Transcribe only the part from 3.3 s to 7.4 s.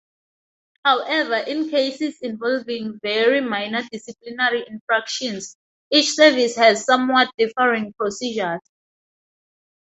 minor disciplinary infractions, each service has somewhat